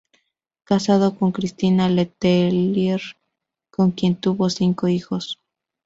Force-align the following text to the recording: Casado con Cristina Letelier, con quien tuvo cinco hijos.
Casado 0.63 1.15
con 1.15 1.31
Cristina 1.31 1.87
Letelier, 1.87 3.01
con 3.69 3.91
quien 3.91 4.15
tuvo 4.15 4.49
cinco 4.49 4.87
hijos. 4.87 5.39